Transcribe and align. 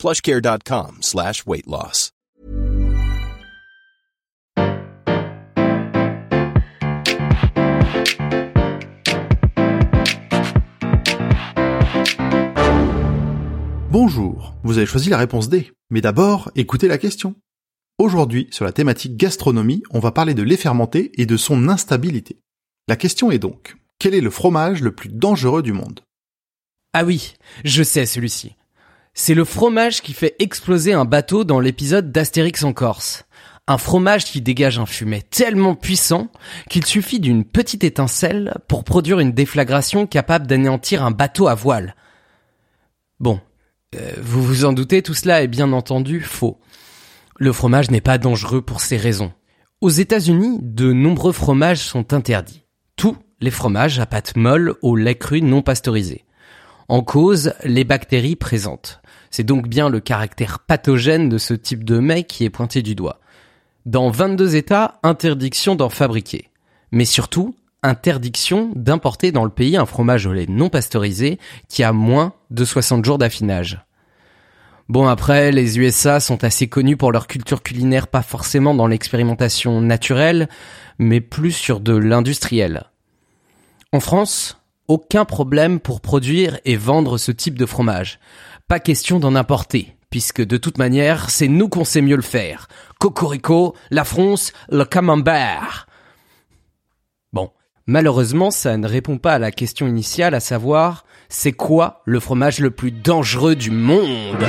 plushcare.com 0.00 0.96
slash 1.02 1.44
weight 1.46 1.66
loss. 1.66 2.10
Bonjour, 13.90 14.54
vous 14.62 14.78
avez 14.78 14.86
choisi 14.86 15.10
la 15.10 15.18
réponse 15.18 15.50
D. 15.50 15.70
Mais 15.90 16.00
d'abord, 16.00 16.50
écoutez 16.54 16.88
la 16.88 16.96
question. 16.96 17.34
Aujourd'hui, 17.98 18.48
sur 18.50 18.64
la 18.64 18.72
thématique 18.72 19.18
gastronomie, 19.18 19.82
on 19.90 19.98
va 19.98 20.12
parler 20.12 20.32
de 20.32 20.42
lait 20.42 20.56
fermenté 20.56 21.12
et 21.20 21.26
de 21.26 21.36
son 21.36 21.68
instabilité. 21.68 22.40
La 22.88 22.96
question 22.96 23.30
est 23.30 23.38
donc, 23.38 23.76
quel 23.98 24.14
est 24.14 24.22
le 24.22 24.30
fromage 24.30 24.80
le 24.80 24.94
plus 24.94 25.10
dangereux 25.10 25.62
du 25.62 25.74
monde? 25.74 26.00
Ah 26.94 27.04
oui, 27.04 27.34
je 27.64 27.82
sais 27.82 28.06
celui-ci. 28.06 28.54
C'est 29.12 29.34
le 29.34 29.44
fromage 29.44 30.02
qui 30.02 30.12
fait 30.12 30.36
exploser 30.38 30.92
un 30.92 31.04
bateau 31.04 31.44
dans 31.44 31.60
l'épisode 31.60 32.12
d'Astérix 32.12 32.62
en 32.64 32.72
Corse. 32.72 33.24
Un 33.66 33.78
fromage 33.78 34.24
qui 34.24 34.40
dégage 34.40 34.78
un 34.78 34.86
fumet 34.86 35.22
tellement 35.22 35.74
puissant 35.74 36.28
qu'il 36.68 36.86
suffit 36.86 37.20
d'une 37.20 37.44
petite 37.44 37.84
étincelle 37.84 38.54
pour 38.68 38.84
produire 38.84 39.20
une 39.20 39.32
déflagration 39.32 40.06
capable 40.06 40.46
d'anéantir 40.46 41.04
un 41.04 41.10
bateau 41.10 41.48
à 41.48 41.54
voile. 41.54 41.94
Bon, 43.20 43.40
euh, 43.94 44.12
vous 44.20 44.42
vous 44.42 44.64
en 44.64 44.72
doutez, 44.72 45.02
tout 45.02 45.14
cela 45.14 45.42
est 45.42 45.48
bien 45.48 45.72
entendu 45.72 46.20
faux. 46.20 46.58
Le 47.36 47.52
fromage 47.52 47.90
n'est 47.90 48.00
pas 48.00 48.18
dangereux 48.18 48.62
pour 48.62 48.80
ces 48.80 48.96
raisons. 48.96 49.32
Aux 49.80 49.90
États-Unis, 49.90 50.58
de 50.62 50.92
nombreux 50.92 51.32
fromages 51.32 51.80
sont 51.80 52.12
interdits. 52.12 52.64
Tous 52.96 53.16
les 53.40 53.50
fromages 53.50 53.98
à 53.98 54.06
pâte 54.06 54.36
molle 54.36 54.74
au 54.82 54.96
lait 54.96 55.14
cru 55.14 55.42
non 55.42 55.62
pasteurisé. 55.62 56.24
En 56.90 57.02
cause, 57.02 57.54
les 57.62 57.84
bactéries 57.84 58.34
présentes. 58.34 59.00
C'est 59.30 59.44
donc 59.44 59.68
bien 59.68 59.88
le 59.88 60.00
caractère 60.00 60.58
pathogène 60.58 61.28
de 61.28 61.38
ce 61.38 61.54
type 61.54 61.84
de 61.84 62.00
mets 62.00 62.24
qui 62.24 62.44
est 62.44 62.50
pointé 62.50 62.82
du 62.82 62.96
doigt. 62.96 63.20
Dans 63.86 64.10
22 64.10 64.56
États, 64.56 64.98
interdiction 65.04 65.76
d'en 65.76 65.88
fabriquer. 65.88 66.48
Mais 66.90 67.04
surtout, 67.04 67.54
interdiction 67.84 68.72
d'importer 68.74 69.30
dans 69.30 69.44
le 69.44 69.50
pays 69.50 69.76
un 69.76 69.86
fromage 69.86 70.26
au 70.26 70.32
lait 70.32 70.46
non 70.48 70.68
pasteurisé 70.68 71.38
qui 71.68 71.84
a 71.84 71.92
moins 71.92 72.32
de 72.50 72.64
60 72.64 73.04
jours 73.04 73.18
d'affinage. 73.18 73.86
Bon 74.88 75.06
après, 75.06 75.52
les 75.52 75.78
USA 75.78 76.18
sont 76.18 76.42
assez 76.42 76.66
connus 76.66 76.96
pour 76.96 77.12
leur 77.12 77.28
culture 77.28 77.62
culinaire, 77.62 78.08
pas 78.08 78.22
forcément 78.22 78.74
dans 78.74 78.88
l'expérimentation 78.88 79.80
naturelle, 79.80 80.48
mais 80.98 81.20
plus 81.20 81.52
sur 81.52 81.78
de 81.78 81.94
l'industriel. 81.94 82.90
En 83.92 84.00
France, 84.00 84.59
aucun 84.90 85.24
problème 85.24 85.78
pour 85.78 86.00
produire 86.00 86.58
et 86.64 86.76
vendre 86.76 87.16
ce 87.16 87.30
type 87.30 87.56
de 87.56 87.64
fromage. 87.64 88.18
Pas 88.66 88.80
question 88.80 89.20
d'en 89.20 89.36
importer, 89.36 89.94
puisque 90.10 90.44
de 90.44 90.56
toute 90.56 90.78
manière, 90.78 91.30
c'est 91.30 91.46
nous 91.46 91.68
qu'on 91.68 91.84
sait 91.84 92.02
mieux 92.02 92.16
le 92.16 92.22
faire. 92.22 92.66
Cocorico, 92.98 93.76
la 93.92 94.04
France, 94.04 94.52
le 94.68 94.84
camembert. 94.84 95.86
Bon, 97.32 97.50
malheureusement, 97.86 98.50
ça 98.50 98.76
ne 98.76 98.88
répond 98.88 99.18
pas 99.18 99.34
à 99.34 99.38
la 99.38 99.52
question 99.52 99.86
initiale, 99.86 100.34
à 100.34 100.40
savoir, 100.40 101.04
c'est 101.28 101.52
quoi 101.52 102.02
le 102.04 102.18
fromage 102.18 102.58
le 102.58 102.72
plus 102.72 102.90
dangereux 102.90 103.54
du 103.54 103.70
monde? 103.70 104.44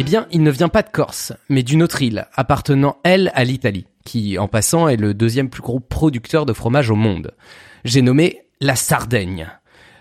Eh 0.00 0.02
bien, 0.02 0.26
il 0.30 0.42
ne 0.42 0.50
vient 0.50 0.70
pas 0.70 0.80
de 0.80 0.88
Corse, 0.88 1.34
mais 1.50 1.62
d'une 1.62 1.82
autre 1.82 2.00
île, 2.00 2.26
appartenant, 2.34 2.96
elle, 3.04 3.30
à 3.34 3.44
l'Italie, 3.44 3.86
qui, 4.06 4.38
en 4.38 4.48
passant, 4.48 4.88
est 4.88 4.96
le 4.96 5.12
deuxième 5.12 5.50
plus 5.50 5.60
gros 5.60 5.78
producteur 5.78 6.46
de 6.46 6.54
fromage 6.54 6.88
au 6.88 6.94
monde. 6.94 7.32
J'ai 7.84 8.00
nommé 8.00 8.46
la 8.62 8.76
Sardaigne. 8.76 9.50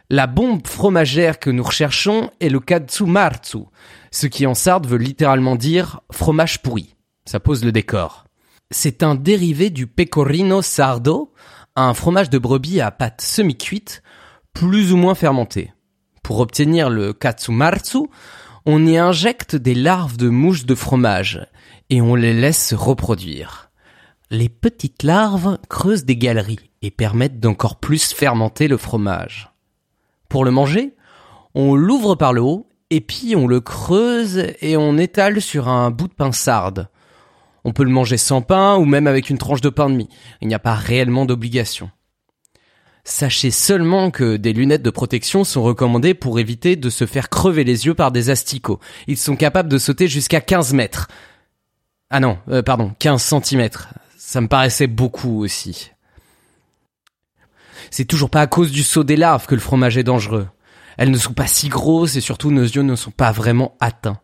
La 0.09 0.25
bombe 0.25 0.65
fromagère 0.65 1.37
que 1.37 1.49
nous 1.49 1.63
recherchons 1.63 2.31
est 2.39 2.47
le 2.47 2.61
Katsumarzu, 2.61 3.65
ce 4.09 4.27
qui 4.27 4.47
en 4.47 4.53
sarde 4.53 4.87
veut 4.87 4.97
littéralement 4.97 5.57
dire 5.57 5.99
fromage 6.13 6.61
pourri. 6.61 6.95
Ça 7.25 7.41
pose 7.41 7.65
le 7.65 7.73
décor. 7.73 8.23
C'est 8.71 9.03
un 9.03 9.15
dérivé 9.15 9.69
du 9.69 9.85
pecorino 9.85 10.61
sardo, 10.61 11.33
un 11.75 11.93
fromage 11.93 12.29
de 12.29 12.37
brebis 12.37 12.79
à 12.79 12.91
pâte 12.91 13.19
semi-cuite, 13.19 14.01
plus 14.53 14.93
ou 14.93 14.95
moins 14.95 15.13
fermenté. 15.13 15.73
Pour 16.23 16.39
obtenir 16.39 16.89
le 16.89 17.11
Katsumarzu, 17.11 18.07
on 18.71 18.85
y 18.85 18.97
injecte 18.97 19.55
des 19.55 19.73
larves 19.73 20.17
de 20.17 20.29
mouches 20.29 20.67
de 20.67 20.75
fromage 20.75 21.43
et 21.89 22.03
on 22.03 22.13
les 22.13 22.35
laisse 22.35 22.67
se 22.67 22.75
reproduire. 22.75 23.71
Les 24.29 24.47
petites 24.47 25.01
larves 25.01 25.57
creusent 25.69 26.05
des 26.05 26.17
galeries 26.17 26.69
et 26.83 26.91
permettent 26.91 27.39
d'encore 27.39 27.79
plus 27.79 28.13
fermenter 28.13 28.67
le 28.67 28.77
fromage. 28.77 29.51
Pour 30.29 30.45
le 30.45 30.51
manger, 30.51 30.93
on 31.55 31.73
l'ouvre 31.73 32.13
par 32.13 32.31
le 32.31 32.41
haut 32.41 32.69
et 32.91 33.01
puis 33.01 33.35
on 33.35 33.47
le 33.47 33.59
creuse 33.59 34.45
et 34.61 34.77
on 34.77 34.99
étale 34.99 35.41
sur 35.41 35.67
un 35.67 35.89
bout 35.89 36.07
de 36.07 36.13
pain 36.13 36.31
sarde. 36.31 36.89
On 37.63 37.73
peut 37.73 37.83
le 37.83 37.89
manger 37.89 38.17
sans 38.17 38.43
pain 38.43 38.77
ou 38.77 38.85
même 38.85 39.07
avec 39.07 39.31
une 39.31 39.39
tranche 39.39 39.61
de 39.61 39.69
pain 39.69 39.89
de 39.89 39.95
mie. 39.95 40.09
Il 40.41 40.47
n'y 40.47 40.53
a 40.53 40.59
pas 40.59 40.75
réellement 40.75 41.25
d'obligation. 41.25 41.89
Sachez 43.03 43.51
seulement 43.51 44.11
que 44.11 44.37
des 44.37 44.53
lunettes 44.53 44.83
de 44.83 44.89
protection 44.89 45.43
sont 45.43 45.63
recommandées 45.63 46.13
pour 46.13 46.39
éviter 46.39 46.75
de 46.75 46.89
se 46.89 47.05
faire 47.05 47.29
crever 47.29 47.63
les 47.63 47.85
yeux 47.85 47.93
par 47.93 48.11
des 48.11 48.29
asticots. 48.29 48.79
Ils 49.07 49.17
sont 49.17 49.35
capables 49.35 49.69
de 49.69 49.77
sauter 49.77 50.07
jusqu'à 50.07 50.41
15 50.41 50.73
mètres. 50.73 51.07
Ah 52.09 52.19
non, 52.19 52.37
euh, 52.49 52.61
pardon, 52.61 52.93
15 52.99 53.21
centimètres. 53.21 53.89
Ça 54.17 54.41
me 54.41 54.47
paraissait 54.47 54.87
beaucoup 54.87 55.43
aussi. 55.43 55.91
C'est 57.91 58.05
toujours 58.05 58.29
pas 58.29 58.41
à 58.41 58.47
cause 58.47 58.71
du 58.71 58.83
saut 58.83 59.03
des 59.03 59.15
larves 59.15 59.47
que 59.47 59.55
le 59.55 59.61
fromage 59.61 59.97
est 59.97 60.03
dangereux. 60.03 60.47
Elles 60.97 61.11
ne 61.11 61.17
sont 61.17 61.33
pas 61.33 61.47
si 61.47 61.69
grosses 61.69 62.15
et 62.15 62.21
surtout 62.21 62.51
nos 62.51 62.63
yeux 62.63 62.81
ne 62.81 62.95
sont 62.95 63.11
pas 63.11 63.31
vraiment 63.31 63.75
atteints. 63.79 64.19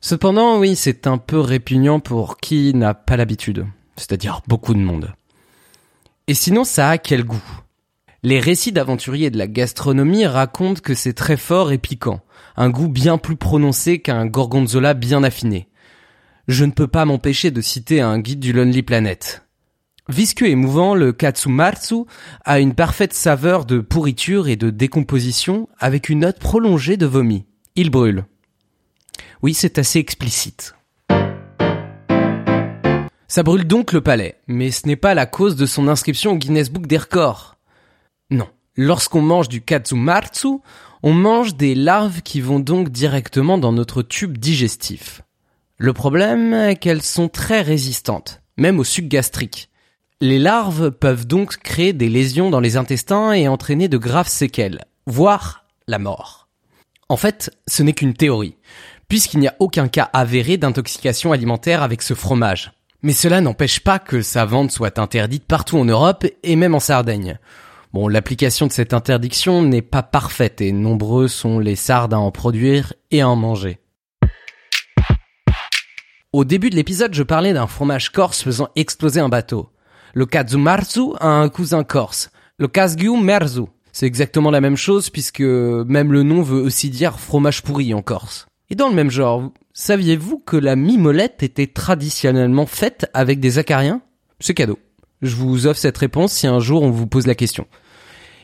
Cependant, 0.00 0.58
oui, 0.58 0.74
c'est 0.74 1.06
un 1.06 1.16
peu 1.16 1.38
répugnant 1.38 2.00
pour 2.00 2.38
qui 2.38 2.74
n'a 2.74 2.92
pas 2.92 3.16
l'habitude. 3.16 3.66
C'est-à-dire 3.96 4.40
beaucoup 4.48 4.74
de 4.74 4.80
monde. 4.80 5.14
Et 6.26 6.34
sinon, 6.34 6.64
ça 6.64 6.90
a 6.90 6.98
quel 6.98 7.24
goût? 7.24 7.42
Les 8.24 8.38
récits 8.38 8.70
d'aventuriers 8.70 9.30
de 9.30 9.38
la 9.38 9.48
gastronomie 9.48 10.26
racontent 10.26 10.80
que 10.80 10.94
c'est 10.94 11.12
très 11.12 11.36
fort 11.36 11.72
et 11.72 11.78
piquant. 11.78 12.20
Un 12.54 12.70
goût 12.70 12.86
bien 12.86 13.18
plus 13.18 13.34
prononcé 13.34 13.98
qu'un 13.98 14.26
gorgonzola 14.26 14.94
bien 14.94 15.24
affiné. 15.24 15.66
Je 16.46 16.64
ne 16.64 16.70
peux 16.70 16.86
pas 16.86 17.04
m'empêcher 17.04 17.50
de 17.50 17.60
citer 17.60 18.00
un 18.00 18.20
guide 18.20 18.38
du 18.38 18.52
Lonely 18.52 18.84
Planet. 18.84 19.44
Visqueux 20.08 20.46
et 20.46 20.54
mouvant, 20.54 20.94
le 20.94 21.12
katsumatsu 21.12 22.04
a 22.44 22.60
une 22.60 22.74
parfaite 22.74 23.12
saveur 23.12 23.64
de 23.64 23.80
pourriture 23.80 24.46
et 24.46 24.56
de 24.56 24.70
décomposition 24.70 25.68
avec 25.80 26.08
une 26.08 26.20
note 26.20 26.38
prolongée 26.38 26.96
de 26.96 27.06
vomi. 27.06 27.44
Il 27.74 27.90
brûle. 27.90 28.24
Oui, 29.42 29.52
c'est 29.52 29.78
assez 29.78 29.98
explicite. 29.98 30.76
Ça 33.26 33.42
brûle 33.42 33.66
donc 33.66 33.92
le 33.92 34.00
palais, 34.00 34.36
mais 34.46 34.70
ce 34.70 34.86
n'est 34.86 34.94
pas 34.94 35.14
la 35.14 35.26
cause 35.26 35.56
de 35.56 35.66
son 35.66 35.88
inscription 35.88 36.32
au 36.32 36.36
Guinness 36.36 36.70
Book 36.70 36.86
des 36.86 36.98
records. 36.98 37.51
Non. 38.32 38.48
Lorsqu'on 38.76 39.20
mange 39.20 39.48
du 39.48 39.60
katsumatsu, 39.60 40.48
on 41.02 41.12
mange 41.12 41.56
des 41.56 41.74
larves 41.74 42.22
qui 42.22 42.40
vont 42.40 42.60
donc 42.60 42.88
directement 42.88 43.58
dans 43.58 43.72
notre 43.72 44.02
tube 44.02 44.38
digestif. 44.38 45.20
Le 45.76 45.92
problème 45.92 46.54
est 46.54 46.76
qu'elles 46.76 47.02
sont 47.02 47.28
très 47.28 47.60
résistantes, 47.60 48.40
même 48.56 48.78
au 48.78 48.84
suc 48.84 49.08
gastrique. 49.08 49.68
Les 50.22 50.38
larves 50.38 50.90
peuvent 50.92 51.26
donc 51.26 51.58
créer 51.58 51.92
des 51.92 52.08
lésions 52.08 52.48
dans 52.48 52.60
les 52.60 52.76
intestins 52.76 53.32
et 53.32 53.48
entraîner 53.48 53.88
de 53.88 53.98
graves 53.98 54.28
séquelles, 54.28 54.84
voire 55.06 55.66
la 55.86 55.98
mort. 55.98 56.48
En 57.10 57.16
fait, 57.18 57.50
ce 57.68 57.82
n'est 57.82 57.92
qu'une 57.92 58.14
théorie, 58.14 58.56
puisqu'il 59.08 59.40
n'y 59.40 59.48
a 59.48 59.56
aucun 59.58 59.88
cas 59.88 60.08
avéré 60.14 60.56
d'intoxication 60.56 61.32
alimentaire 61.32 61.82
avec 61.82 62.00
ce 62.00 62.14
fromage. 62.14 62.72
Mais 63.02 63.12
cela 63.12 63.42
n'empêche 63.42 63.80
pas 63.80 63.98
que 63.98 64.22
sa 64.22 64.46
vente 64.46 64.70
soit 64.70 64.98
interdite 64.98 65.44
partout 65.44 65.76
en 65.76 65.84
Europe 65.84 66.24
et 66.42 66.56
même 66.56 66.74
en 66.74 66.80
Sardaigne. 66.80 67.38
Bon, 67.92 68.08
l'application 68.08 68.66
de 68.66 68.72
cette 68.72 68.94
interdiction 68.94 69.62
n'est 69.62 69.82
pas 69.82 70.02
parfaite 70.02 70.62
et 70.62 70.72
nombreux 70.72 71.28
sont 71.28 71.58
les 71.58 71.76
sardes 71.76 72.14
à 72.14 72.18
en 72.18 72.30
produire 72.30 72.94
et 73.10 73.20
à 73.20 73.28
en 73.28 73.36
manger. 73.36 73.80
Au 76.32 76.46
début 76.46 76.70
de 76.70 76.76
l'épisode, 76.76 77.12
je 77.12 77.22
parlais 77.22 77.52
d'un 77.52 77.66
fromage 77.66 78.08
corse 78.10 78.42
faisant 78.42 78.70
exploser 78.76 79.20
un 79.20 79.28
bateau. 79.28 79.68
Le 80.14 80.24
Kazumarzu 80.24 81.12
a 81.20 81.28
un 81.28 81.50
cousin 81.50 81.84
corse, 81.84 82.30
le 82.56 82.66
Kazgiu 82.66 83.20
Merzu. 83.20 83.64
C'est 83.92 84.06
exactement 84.06 84.50
la 84.50 84.62
même 84.62 84.78
chose 84.78 85.10
puisque 85.10 85.40
même 85.40 86.12
le 86.12 86.22
nom 86.22 86.40
veut 86.40 86.62
aussi 86.62 86.88
dire 86.88 87.20
fromage 87.20 87.62
pourri 87.62 87.92
en 87.92 88.00
Corse. 88.00 88.46
Et 88.70 88.74
dans 88.74 88.88
le 88.88 88.94
même 88.94 89.10
genre, 89.10 89.52
saviez-vous 89.74 90.38
que 90.38 90.56
la 90.56 90.76
mimolette 90.76 91.42
était 91.42 91.66
traditionnellement 91.66 92.64
faite 92.64 93.10
avec 93.12 93.38
des 93.38 93.58
acariens? 93.58 94.00
C'est 94.40 94.54
cadeau. 94.54 94.78
Je 95.20 95.36
vous 95.36 95.66
offre 95.66 95.78
cette 95.78 95.98
réponse 95.98 96.32
si 96.32 96.46
un 96.46 96.58
jour 96.58 96.82
on 96.82 96.90
vous 96.90 97.06
pose 97.06 97.26
la 97.26 97.34
question. 97.34 97.66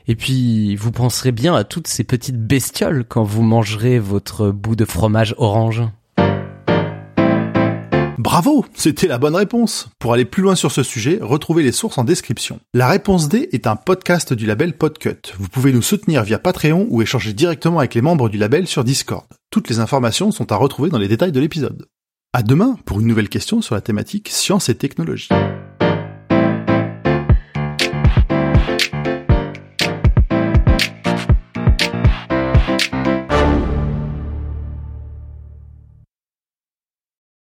Et 0.09 0.17
puis, 0.17 0.75
vous 0.75 0.91
penserez 0.91 1.33
bien 1.33 1.55
à 1.55 1.65
toutes 1.65 1.87
ces 1.87 2.03
petites 2.03 2.41
bestioles 2.41 3.05
quand 3.07 3.23
vous 3.23 3.43
mangerez 3.43 3.99
votre 3.99 4.51
bout 4.51 4.75
de 4.75 4.87
fromage 4.87 5.35
orange. 5.37 5.83
Bravo, 8.17 8.65
c'était 8.75 9.07
la 9.07 9.19
bonne 9.19 9.37
réponse. 9.37 9.91
Pour 9.99 10.15
aller 10.15 10.25
plus 10.25 10.43
loin 10.43 10.57
sur 10.57 10.73
ce 10.73 10.83
sujet, 10.83 11.19
retrouvez 11.21 11.63
les 11.63 11.73
sources 11.73 11.99
en 11.99 12.05
description. 12.05 12.59
La 12.75 12.89
réponse 12.89 13.29
D 13.29 13.49
est 13.53 13.67
un 13.67 13.77
podcast 13.77 14.33
du 14.33 14.47
label 14.47 14.77
Podcut. 14.77 15.35
Vous 15.39 15.49
pouvez 15.49 15.73
nous 15.73 15.83
soutenir 15.83 16.25
via 16.25 16.39
Patreon 16.39 16.87
ou 16.89 17.03
échanger 17.03 17.35
directement 17.35 17.79
avec 17.79 17.95
les 17.95 18.03
membres 18.03 18.29
du 18.29 18.39
label 18.39 18.67
sur 18.67 18.85
Discord. 18.85 19.27
Toutes 19.51 19.69
les 19.69 19.79
informations 19.79 20.33
sont 20.33 20.51
à 20.53 20.57
retrouver 20.57 20.89
dans 20.91 20.99
les 20.99 21.09
détails 21.09 21.33
de 21.33 21.41
l'épisode. 21.41 21.87
À 22.33 22.43
demain 22.43 22.77
pour 22.87 23.01
une 23.01 23.07
nouvelle 23.07 23.29
question 23.29 23.63
sur 23.63 23.75
la 23.75 23.83
thématique 23.83 24.29
science 24.31 24.69
et 24.69 24.75
technologie. 24.75 25.29